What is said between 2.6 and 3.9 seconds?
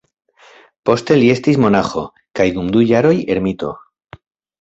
du jaroj ermito.